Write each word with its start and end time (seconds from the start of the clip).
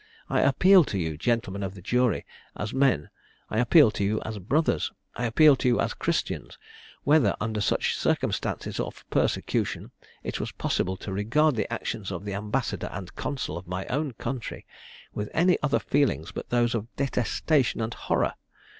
I 0.31 0.39
appeal 0.41 0.83
to 0.85 0.97
you, 0.97 1.15
gentlemen 1.15 1.61
of 1.61 1.75
the 1.75 1.81
jury, 1.83 2.25
as 2.55 2.73
men 2.73 3.11
I 3.51 3.59
appeal 3.59 3.91
to 3.91 4.03
you 4.03 4.19
as 4.23 4.39
brothers 4.39 4.91
I 5.15 5.25
appeal 5.25 5.55
to 5.57 5.67
you 5.67 5.79
as 5.79 5.93
Christians 5.93 6.57
whether, 7.03 7.35
under 7.39 7.61
such 7.61 7.95
circumstances 7.95 8.79
of 8.79 9.07
persecution, 9.11 9.91
it 10.23 10.39
was 10.39 10.53
possible 10.53 10.97
to 10.97 11.13
regard 11.13 11.55
the 11.55 11.71
actions 11.71 12.11
of 12.11 12.25
the 12.25 12.33
ambassador 12.33 12.89
and 12.91 13.13
consul 13.15 13.59
of 13.59 13.67
my 13.67 13.85
own 13.91 14.13
country 14.13 14.65
with 15.13 15.29
any 15.35 15.59
other 15.61 15.77
feelings 15.77 16.31
but 16.31 16.49
those 16.49 16.73
of 16.73 16.87
detestation 16.95 17.79
and 17.79 17.93
horror! 17.93 18.33